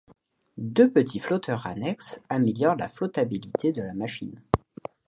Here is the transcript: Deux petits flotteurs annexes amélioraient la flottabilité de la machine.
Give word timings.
Deux 0.57 0.89
petits 0.91 1.19
flotteurs 1.19 1.67
annexes 1.67 2.19
amélioraient 2.27 2.75
la 2.75 2.89
flottabilité 2.89 3.71
de 3.71 3.83
la 3.83 3.93
machine. 3.93 4.41